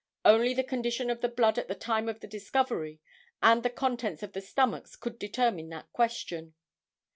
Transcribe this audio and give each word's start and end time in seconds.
Only 0.25 0.55
the 0.55 0.63
condition 0.63 1.11
of 1.11 1.21
the 1.21 1.29
blood 1.29 1.59
at 1.59 1.67
the 1.67 1.75
time 1.75 2.09
of 2.09 2.21
the 2.21 2.27
discovery, 2.27 2.99
and 3.43 3.61
the 3.61 3.69
contents 3.69 4.23
of 4.23 4.33
the 4.33 4.41
stomachs 4.41 4.95
could 4.95 5.19
determine 5.19 5.69
that 5.69 5.93
question. 5.93 6.55